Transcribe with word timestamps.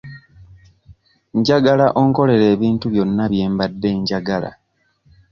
Njagala 1.37 1.85
onkolere 2.01 2.45
ebintu 2.55 2.85
byonna 2.93 3.23
bye 3.31 3.45
mbadde 3.51 3.89
njagala. 4.01 4.51